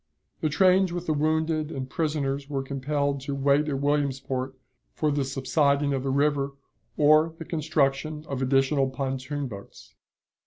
[0.39, 4.55] The trains with the wounded and prisoners were compelled to wait at Williamsport
[4.95, 6.53] for the subsiding of the river
[6.97, 9.93] or the construction of additional pontoon boats.